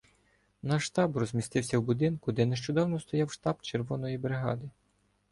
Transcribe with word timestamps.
Наш 0.63 0.83
штаб 0.85 1.17
розмістився 1.17 1.79
в 1.79 1.81
будинку, 1.81 2.31
де 2.31 2.45
нещодавно 2.45 2.99
стояв 2.99 3.31
штаб 3.31 3.61
червоної 3.61 4.17
бригади. 4.17 4.69